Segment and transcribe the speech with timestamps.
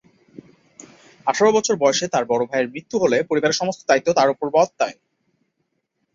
[1.27, 4.95] আঠারো বছর বয়সে তার বড়ো ভাইয়ের মৃত্যু হলে পরিবারের সমস্ত দায়িত্ব তার ওপর বর্তায়।